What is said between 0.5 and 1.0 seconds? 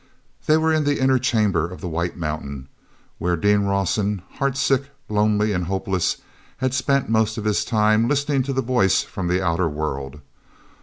were in the